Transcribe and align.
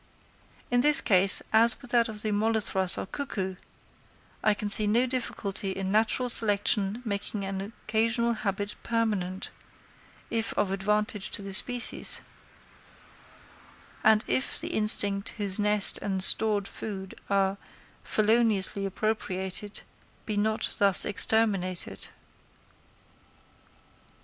In 0.71 0.81
this 0.81 0.99
case, 0.99 1.43
as 1.53 1.79
with 1.79 1.91
that 1.91 2.09
of 2.09 2.23
the 2.23 2.31
Molothrus 2.31 2.97
or 2.97 3.05
cuckoo, 3.05 3.57
I 4.43 4.55
can 4.55 4.67
see 4.67 4.87
no 4.87 5.05
difficulty 5.05 5.73
in 5.73 5.91
natural 5.91 6.27
selection 6.27 7.03
making 7.05 7.45
an 7.45 7.61
occasional 7.61 8.33
habit 8.33 8.73
permanent, 8.81 9.51
if 10.31 10.53
of 10.57 10.71
advantage 10.71 11.29
to 11.29 11.43
the 11.43 11.53
species, 11.53 12.21
and 14.03 14.23
if 14.25 14.59
the 14.59 14.69
insect 14.69 15.35
whose 15.37 15.59
nest 15.59 15.99
and 16.01 16.23
stored 16.23 16.67
food 16.67 17.13
are 17.29 17.57
feloniously 18.03 18.87
appropriated, 18.87 19.83
be 20.25 20.35
not 20.35 20.67
thus 20.79 21.05
exterminated. 21.05 22.07